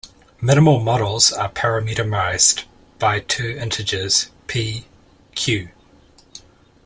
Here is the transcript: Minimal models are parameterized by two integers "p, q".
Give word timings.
Minimal 0.41 0.79
models 0.79 1.31
are 1.31 1.51
parameterized 1.51 2.63
by 2.97 3.19
two 3.19 3.49
integers 3.55 4.31
"p, 4.47 4.87
q". 5.35 5.69